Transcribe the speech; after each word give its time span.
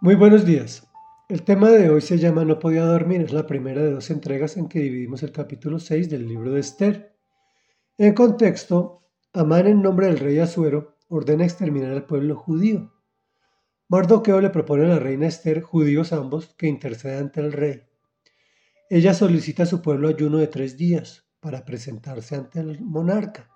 Muy 0.00 0.14
buenos 0.14 0.46
días. 0.46 0.88
El 1.28 1.42
tema 1.42 1.70
de 1.70 1.90
hoy 1.90 2.00
se 2.00 2.18
llama 2.18 2.44
No 2.44 2.60
podía 2.60 2.84
dormir. 2.84 3.20
Es 3.20 3.32
la 3.32 3.48
primera 3.48 3.82
de 3.82 3.90
dos 3.90 4.10
entregas 4.10 4.56
en 4.56 4.68
que 4.68 4.78
dividimos 4.78 5.24
el 5.24 5.32
capítulo 5.32 5.80
6 5.80 6.08
del 6.08 6.28
libro 6.28 6.52
de 6.52 6.60
Esther. 6.60 7.16
En 7.96 8.14
contexto, 8.14 9.02
Amán 9.32 9.66
en 9.66 9.82
nombre 9.82 10.06
del 10.06 10.20
rey 10.20 10.38
Asuero 10.38 10.98
ordena 11.08 11.42
exterminar 11.42 11.90
al 11.90 12.06
pueblo 12.06 12.36
judío. 12.36 12.92
Mardoqueo 13.88 14.40
le 14.40 14.50
propone 14.50 14.84
a 14.84 14.88
la 14.88 14.98
reina 15.00 15.26
Esther, 15.26 15.62
judíos 15.62 16.12
ambos, 16.12 16.54
que 16.56 16.68
interceda 16.68 17.18
ante 17.18 17.40
el 17.40 17.50
rey. 17.50 17.82
Ella 18.90 19.14
solicita 19.14 19.64
a 19.64 19.66
su 19.66 19.82
pueblo 19.82 20.06
ayuno 20.06 20.38
de 20.38 20.46
tres 20.46 20.76
días 20.76 21.26
para 21.40 21.64
presentarse 21.64 22.36
ante 22.36 22.60
el 22.60 22.80
monarca. 22.82 23.50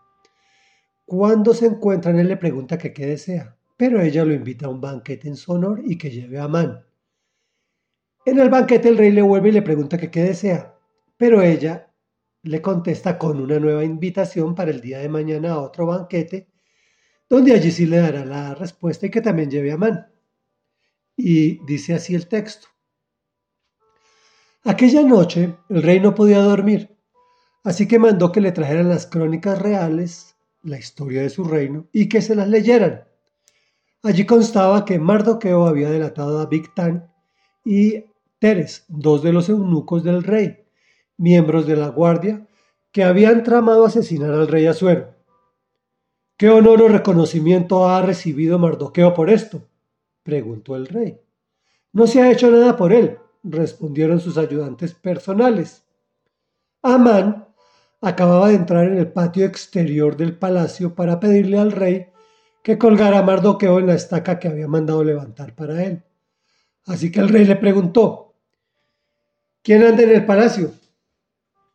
Cuando 1.04 1.54
se 1.54 1.66
encuentran, 1.66 2.18
él 2.18 2.27
le 2.27 2.36
pregunta 2.36 2.79
que 2.79 2.93
qué 2.93 3.06
desea 3.06 3.59
pero 3.77 4.00
ella 4.00 4.25
lo 4.25 4.32
invita 4.32 4.66
a 4.66 4.70
un 4.70 4.80
banquete 4.80 5.29
en 5.29 5.36
su 5.36 5.52
honor 5.52 5.82
y 5.84 5.98
que 5.98 6.11
lleve 6.11 6.39
a 6.39 6.45
Amán. 6.45 6.84
En 8.25 8.39
el 8.39 8.50
banquete 8.50 8.89
el 8.89 8.99
rey 8.99 9.11
le 9.11 9.22
vuelve 9.22 9.49
y 9.49 9.53
le 9.53 9.63
pregunta 9.63 9.99
qué 9.99 10.22
desea, 10.22 10.79
pero 11.17 11.43
ella 11.43 11.93
le 12.43 12.61
contesta 12.61 13.18
con 13.18 13.40
una 13.40 13.58
nueva 13.58 13.85
invitación 13.85 14.54
para 14.54 14.71
el 14.71 14.80
día 14.80 14.99
de 14.99 15.08
mañana 15.08 15.53
a 15.53 15.61
otro 15.61 15.86
banquete, 15.86 16.49
donde 17.29 17.54
allí 17.54 17.71
sí 17.71 17.86
le 17.86 17.99
dará 17.99 18.25
la 18.25 18.54
respuesta 18.54 19.07
y 19.07 19.11
que 19.11 19.21
también 19.21 19.50
lleve 19.50 19.71
a 19.71 19.75
Amán. 19.75 20.07
Y 21.16 21.64
dice 21.64 21.94
así 21.94 22.14
el 22.14 22.29
texto. 22.29 22.68
Aquella 24.64 25.02
noche 25.02 25.57
el 25.68 25.82
rey 25.82 25.99
no 25.99 26.14
podía 26.14 26.39
dormir, 26.39 26.96
así 27.64 27.89
que 27.89 27.99
mandó 27.99 28.30
que 28.30 28.41
le 28.41 28.52
trajeran 28.52 28.89
las 28.89 29.07
crónicas 29.07 29.61
reales, 29.61 30.36
la 30.63 30.79
historia 30.79 31.22
de 31.22 31.30
su 31.30 31.43
reino, 31.44 31.89
y 31.93 32.08
que 32.08 32.22
se 32.22 32.36
las 32.36 32.48
leyeran. 32.48 33.05
Allí 34.05 34.27
constaba 34.27 34.84
que 34.84 34.98
Mardoqueo 34.98 35.66
había 35.66 35.88
delatado 35.88 36.41
a 36.41 36.47
Bigtán 36.47 37.12
y 37.64 38.05
Teres, 38.41 38.84
dos 38.88 39.22
de 39.22 39.33
los 39.33 39.48
eunucos 39.48 40.02
del 40.02 40.24
rey, 40.24 40.64
miembros 41.16 41.68
de 41.68 41.77
la 41.77 41.88
guardia, 41.88 42.48
que 42.90 43.04
habían 43.04 43.44
tramado 43.44 43.84
asesinar 43.84 44.32
al 44.32 44.48
rey 44.48 44.66
Asuero. 44.66 45.14
¿Qué 46.36 46.50
honor 46.50 46.82
o 46.82 46.88
reconocimiento 46.88 47.88
ha 47.88 48.02
recibido 48.02 48.58
Mardoqueo 48.58 49.14
por 49.14 49.30
esto? 49.30 49.68
preguntó 50.24 50.74
el 50.74 50.88
rey. 50.88 51.20
No 51.92 52.08
se 52.08 52.20
ha 52.20 52.32
hecho 52.32 52.50
nada 52.50 52.77
por 52.77 52.92
él, 52.92 53.18
respondieron 53.44 54.18
sus 54.18 54.36
ayudantes 54.36 54.94
personales. 54.94 55.84
Amán 56.82 57.46
acababa 58.00 58.48
de 58.48 58.56
entrar 58.56 58.88
en 58.88 58.98
el 58.98 59.12
patio 59.12 59.46
exterior 59.46 60.16
del 60.16 60.36
palacio 60.36 60.96
para 60.96 61.20
pedirle 61.20 61.58
al 61.58 61.70
rey 61.70 62.11
que 62.62 62.78
colgara 62.78 63.18
a 63.18 63.22
Mardoqueo 63.22 63.78
en 63.78 63.88
la 63.88 63.94
estaca 63.94 64.38
que 64.38 64.48
había 64.48 64.68
mandado 64.68 65.02
levantar 65.02 65.55
para 65.55 65.82
él. 65.84 66.02
Así 66.86 67.10
que 67.10 67.20
el 67.20 67.28
rey 67.28 67.44
le 67.44 67.56
preguntó, 67.56 68.34
¿quién 69.62 69.84
anda 69.84 70.02
en 70.02 70.10
el 70.10 70.24
palacio? 70.24 70.72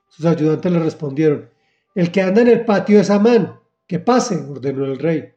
Sus 0.09 0.25
ayudantes 0.25 0.71
le 0.71 0.79
respondieron, 0.79 1.49
el 1.95 2.11
que 2.11 2.21
anda 2.21 2.41
en 2.41 2.47
el 2.47 2.65
patio 2.65 2.99
es 2.99 3.09
Amán, 3.09 3.59
que 3.85 3.99
pase, 3.99 4.37
ordenó 4.37 4.85
el 4.85 4.99
rey. 4.99 5.33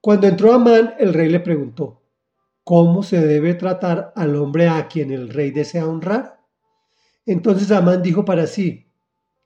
Cuando 0.00 0.26
entró 0.26 0.52
Amán, 0.52 0.94
el 0.98 1.12
rey 1.12 1.28
le 1.28 1.40
preguntó, 1.40 2.02
¿cómo 2.64 3.02
se 3.02 3.20
debe 3.26 3.54
tratar 3.54 4.12
al 4.14 4.36
hombre 4.36 4.68
a 4.68 4.86
quien 4.88 5.10
el 5.10 5.28
rey 5.30 5.50
desea 5.50 5.86
honrar? 5.86 6.40
Entonces 7.26 7.70
Amán 7.70 8.02
dijo 8.02 8.24
para 8.24 8.46
sí, 8.46 8.86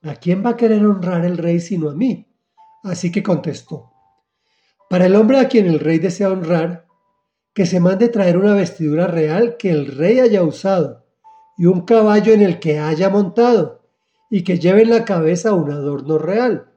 ¿a 0.02 0.14
quién 0.16 0.44
va 0.44 0.50
a 0.50 0.56
querer 0.56 0.84
honrar 0.84 1.24
el 1.24 1.38
rey 1.38 1.60
sino 1.60 1.90
a 1.90 1.94
mí? 1.94 2.28
Así 2.84 3.10
que 3.10 3.22
contestó, 3.22 3.91
para 4.92 5.06
el 5.06 5.16
hombre 5.16 5.38
a 5.38 5.48
quien 5.48 5.64
el 5.64 5.80
rey 5.80 5.98
desea 5.98 6.30
honrar, 6.30 6.84
que 7.54 7.64
se 7.64 7.80
mande 7.80 8.10
traer 8.10 8.36
una 8.36 8.52
vestidura 8.52 9.06
real 9.06 9.56
que 9.56 9.70
el 9.70 9.86
rey 9.86 10.20
haya 10.20 10.42
usado 10.42 11.06
y 11.56 11.64
un 11.64 11.86
caballo 11.86 12.34
en 12.34 12.42
el 12.42 12.60
que 12.60 12.78
haya 12.78 13.08
montado 13.08 13.80
y 14.28 14.44
que 14.44 14.58
lleve 14.58 14.82
en 14.82 14.90
la 14.90 15.06
cabeza 15.06 15.54
un 15.54 15.70
adorno 15.70 16.18
real. 16.18 16.74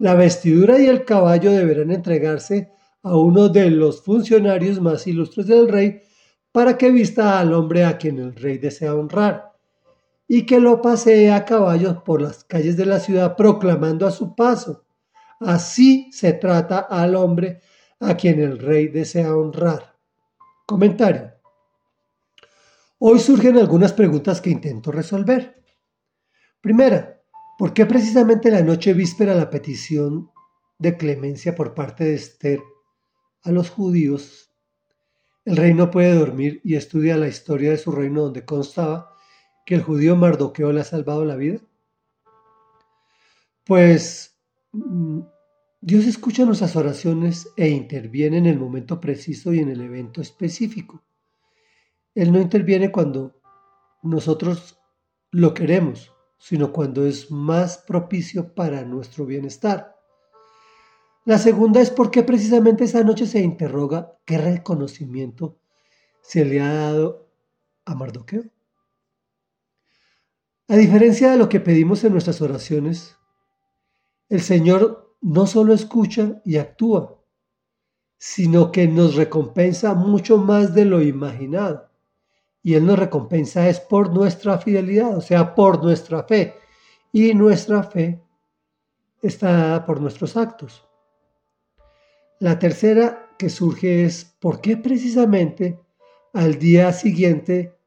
La 0.00 0.16
vestidura 0.16 0.80
y 0.80 0.86
el 0.86 1.04
caballo 1.04 1.52
deberán 1.52 1.92
entregarse 1.92 2.72
a 3.04 3.16
uno 3.16 3.48
de 3.48 3.70
los 3.70 4.02
funcionarios 4.02 4.80
más 4.80 5.06
ilustres 5.06 5.46
del 5.46 5.68
rey 5.68 6.00
para 6.50 6.76
que 6.76 6.90
vista 6.90 7.38
al 7.38 7.54
hombre 7.54 7.84
a 7.84 7.98
quien 7.98 8.18
el 8.18 8.34
rey 8.34 8.58
desea 8.58 8.96
honrar 8.96 9.52
y 10.26 10.44
que 10.44 10.58
lo 10.58 10.82
pasee 10.82 11.30
a 11.30 11.44
caballo 11.44 12.02
por 12.02 12.20
las 12.20 12.42
calles 12.42 12.76
de 12.76 12.86
la 12.86 12.98
ciudad 12.98 13.36
proclamando 13.36 14.08
a 14.08 14.10
su 14.10 14.34
paso 14.34 14.83
Así 15.44 16.10
se 16.10 16.32
trata 16.32 16.80
al 16.80 17.14
hombre 17.14 17.60
a 18.00 18.16
quien 18.16 18.40
el 18.40 18.58
rey 18.58 18.88
desea 18.88 19.36
honrar. 19.36 19.98
Comentario. 20.66 21.32
Hoy 22.98 23.18
surgen 23.18 23.58
algunas 23.58 23.92
preguntas 23.92 24.40
que 24.40 24.48
intento 24.48 24.90
resolver. 24.90 25.62
Primera, 26.62 27.20
¿por 27.58 27.74
qué 27.74 27.84
precisamente 27.84 28.50
la 28.50 28.62
noche 28.62 28.94
víspera 28.94 29.34
la 29.34 29.50
petición 29.50 30.30
de 30.78 30.96
clemencia 30.96 31.54
por 31.54 31.74
parte 31.74 32.04
de 32.04 32.14
Esther 32.14 32.62
a 33.42 33.50
los 33.50 33.68
judíos? 33.68 34.50
El 35.44 35.58
rey 35.58 35.74
no 35.74 35.90
puede 35.90 36.14
dormir 36.14 36.62
y 36.64 36.76
estudia 36.76 37.18
la 37.18 37.28
historia 37.28 37.70
de 37.70 37.76
su 37.76 37.92
reino 37.92 38.22
donde 38.22 38.46
constaba 38.46 39.14
que 39.66 39.74
el 39.74 39.82
judío 39.82 40.16
Mardoqueo 40.16 40.72
le 40.72 40.80
ha 40.80 40.84
salvado 40.84 41.26
la 41.26 41.36
vida. 41.36 41.60
Pues 43.64 44.38
mm, 44.72 45.20
Dios 45.86 46.06
escucha 46.06 46.46
nuestras 46.46 46.76
oraciones 46.76 47.52
e 47.58 47.68
interviene 47.68 48.38
en 48.38 48.46
el 48.46 48.58
momento 48.58 49.02
preciso 49.02 49.52
y 49.52 49.58
en 49.58 49.68
el 49.68 49.82
evento 49.82 50.22
específico. 50.22 51.04
Él 52.14 52.32
no 52.32 52.40
interviene 52.40 52.90
cuando 52.90 53.38
nosotros 54.02 54.80
lo 55.30 55.52
queremos, 55.52 56.10
sino 56.38 56.72
cuando 56.72 57.04
es 57.04 57.30
más 57.30 57.76
propicio 57.76 58.54
para 58.54 58.82
nuestro 58.86 59.26
bienestar. 59.26 59.94
La 61.26 61.36
segunda 61.36 61.82
es 61.82 61.90
por 61.90 62.10
qué 62.10 62.22
precisamente 62.22 62.84
esa 62.84 63.04
noche 63.04 63.26
se 63.26 63.40
interroga 63.40 64.16
qué 64.24 64.38
reconocimiento 64.38 65.58
se 66.22 66.46
le 66.46 66.62
ha 66.62 66.72
dado 66.72 67.28
a 67.84 67.94
Mardoqueo. 67.94 68.44
A 70.66 70.76
diferencia 70.76 71.30
de 71.30 71.36
lo 71.36 71.50
que 71.50 71.60
pedimos 71.60 72.04
en 72.04 72.12
nuestras 72.12 72.40
oraciones, 72.40 73.18
el 74.30 74.40
Señor 74.40 75.03
no 75.24 75.46
solo 75.46 75.72
escucha 75.72 76.42
y 76.44 76.58
actúa, 76.58 77.18
sino 78.18 78.70
que 78.70 78.86
nos 78.86 79.14
recompensa 79.14 79.94
mucho 79.94 80.36
más 80.36 80.74
de 80.74 80.84
lo 80.84 81.00
imaginado. 81.00 81.88
Y 82.62 82.74
Él 82.74 82.84
nos 82.84 82.98
recompensa 82.98 83.66
es 83.66 83.80
por 83.80 84.12
nuestra 84.12 84.58
fidelidad, 84.58 85.16
o 85.16 85.22
sea, 85.22 85.54
por 85.54 85.82
nuestra 85.82 86.24
fe. 86.24 86.54
Y 87.10 87.32
nuestra 87.32 87.82
fe 87.84 88.20
está 89.22 89.52
dada 89.52 89.86
por 89.86 89.98
nuestros 89.98 90.36
actos. 90.36 90.86
La 92.38 92.58
tercera 92.58 93.30
que 93.38 93.48
surge 93.48 94.04
es 94.04 94.36
por 94.38 94.60
qué 94.60 94.76
precisamente 94.76 95.80
al 96.34 96.58
día 96.58 96.92
siguiente, 96.92 97.78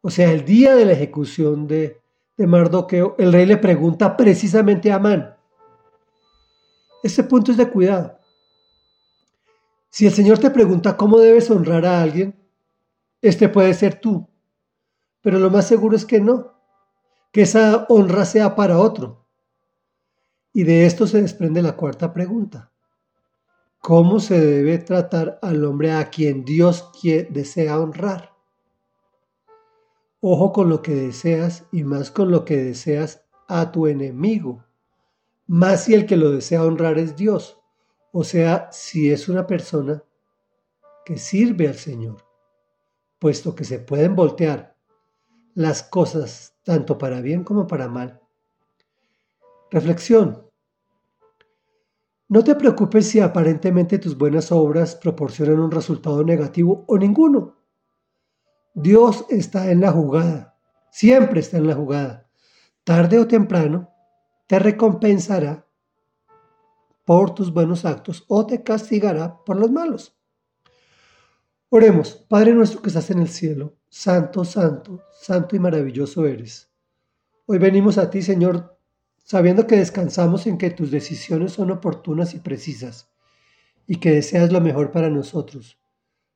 o 0.00 0.08
sea, 0.08 0.32
el 0.32 0.46
día 0.46 0.74
de 0.74 0.86
la 0.86 0.92
ejecución 0.92 1.66
de, 1.66 2.00
de 2.38 2.46
Mardoqueo, 2.46 3.14
el 3.18 3.30
rey 3.30 3.44
le 3.44 3.58
pregunta 3.58 4.16
precisamente 4.16 4.90
a 4.90 4.96
Amán, 4.96 5.36
este 7.02 7.24
punto 7.24 7.50
es 7.50 7.56
de 7.56 7.68
cuidado. 7.68 8.18
Si 9.90 10.06
el 10.06 10.12
Señor 10.12 10.38
te 10.38 10.50
pregunta 10.50 10.96
cómo 10.96 11.18
debes 11.18 11.50
honrar 11.50 11.84
a 11.84 12.00
alguien, 12.00 12.34
este 13.20 13.48
puede 13.48 13.74
ser 13.74 14.00
tú. 14.00 14.28
Pero 15.20 15.38
lo 15.38 15.50
más 15.50 15.66
seguro 15.66 15.96
es 15.96 16.06
que 16.06 16.20
no, 16.20 16.54
que 17.30 17.42
esa 17.42 17.86
honra 17.88 18.24
sea 18.24 18.54
para 18.56 18.78
otro. 18.78 19.26
Y 20.52 20.64
de 20.64 20.86
esto 20.86 21.06
se 21.06 21.20
desprende 21.20 21.62
la 21.62 21.76
cuarta 21.76 22.12
pregunta. 22.12 22.72
¿Cómo 23.80 24.20
se 24.20 24.40
debe 24.40 24.78
tratar 24.78 25.38
al 25.42 25.64
hombre 25.64 25.92
a 25.92 26.08
quien 26.08 26.44
Dios 26.44 26.90
desea 27.02 27.80
honrar? 27.80 28.32
Ojo 30.20 30.52
con 30.52 30.68
lo 30.68 30.82
que 30.82 30.94
deseas 30.94 31.64
y 31.72 31.82
más 31.82 32.10
con 32.10 32.30
lo 32.30 32.44
que 32.44 32.56
deseas 32.56 33.24
a 33.48 33.72
tu 33.72 33.88
enemigo 33.88 34.64
más 35.52 35.84
si 35.84 35.92
el 35.92 36.06
que 36.06 36.16
lo 36.16 36.30
desea 36.30 36.64
honrar 36.64 36.98
es 36.98 37.14
Dios, 37.14 37.60
o 38.10 38.24
sea, 38.24 38.70
si 38.72 39.12
es 39.12 39.28
una 39.28 39.46
persona 39.46 40.02
que 41.04 41.18
sirve 41.18 41.68
al 41.68 41.74
Señor, 41.74 42.24
puesto 43.18 43.54
que 43.54 43.64
se 43.64 43.78
pueden 43.78 44.16
voltear 44.16 44.74
las 45.52 45.82
cosas 45.82 46.56
tanto 46.62 46.96
para 46.96 47.20
bien 47.20 47.44
como 47.44 47.66
para 47.66 47.86
mal. 47.86 48.18
Reflexión. 49.70 50.50
No 52.28 52.42
te 52.42 52.54
preocupes 52.54 53.08
si 53.08 53.20
aparentemente 53.20 53.98
tus 53.98 54.16
buenas 54.16 54.50
obras 54.52 54.94
proporcionan 54.94 55.58
un 55.58 55.70
resultado 55.70 56.24
negativo 56.24 56.86
o 56.88 56.96
ninguno. 56.96 57.58
Dios 58.72 59.26
está 59.28 59.70
en 59.70 59.82
la 59.82 59.92
jugada, 59.92 60.56
siempre 60.90 61.40
está 61.40 61.58
en 61.58 61.66
la 61.66 61.74
jugada. 61.74 62.26
Tarde 62.84 63.18
o 63.18 63.28
temprano, 63.28 63.91
te 64.52 64.58
recompensará 64.58 65.66
por 67.06 67.34
tus 67.34 67.54
buenos 67.54 67.86
actos 67.86 68.26
o 68.28 68.46
te 68.46 68.62
castigará 68.62 69.42
por 69.46 69.56
los 69.56 69.70
malos. 69.70 70.14
Oremos, 71.70 72.26
Padre 72.28 72.52
nuestro 72.52 72.82
que 72.82 72.88
estás 72.88 73.10
en 73.10 73.20
el 73.20 73.30
cielo, 73.30 73.78
santo, 73.88 74.44
santo, 74.44 75.04
santo 75.10 75.56
y 75.56 75.58
maravilloso 75.58 76.26
eres. 76.26 76.70
Hoy 77.46 77.56
venimos 77.56 77.96
a 77.96 78.10
ti, 78.10 78.20
Señor, 78.20 78.78
sabiendo 79.24 79.66
que 79.66 79.78
descansamos 79.78 80.46
en 80.46 80.58
que 80.58 80.68
tus 80.68 80.90
decisiones 80.90 81.52
son 81.52 81.70
oportunas 81.70 82.34
y 82.34 82.40
precisas, 82.40 83.10
y 83.86 84.00
que 84.00 84.10
deseas 84.10 84.52
lo 84.52 84.60
mejor 84.60 84.90
para 84.90 85.08
nosotros, 85.08 85.78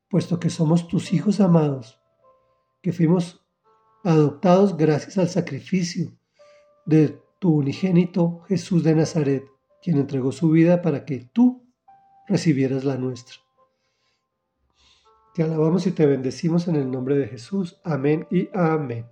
puesto 0.09 0.41
que 0.41 0.49
somos 0.49 0.89
tus 0.89 1.13
hijos 1.13 1.39
amados, 1.39 2.01
que 2.81 2.95
fuimos 2.95 3.45
adoptados 4.05 4.75
gracias 4.75 5.19
al 5.19 5.29
sacrificio 5.29 6.17
de 6.87 7.26
tu 7.47 7.53
unigénito 7.55 8.41
Jesús 8.49 8.83
de 8.83 8.93
Nazaret, 8.93 9.45
quien 9.81 9.99
entregó 9.99 10.33
su 10.33 10.51
vida 10.51 10.83
para 10.83 11.05
que 11.05 11.29
tú 11.33 11.65
recibieras 12.27 12.83
la 12.83 12.97
nuestra. 12.97 13.37
Te 15.33 15.45
alabamos 15.45 15.87
y 15.87 15.93
te 15.93 16.07
bendecimos 16.07 16.67
en 16.67 16.75
el 16.75 16.91
nombre 16.91 17.17
de 17.17 17.29
Jesús. 17.29 17.81
Amén 17.85 18.27
y 18.33 18.49
amén. 18.53 19.07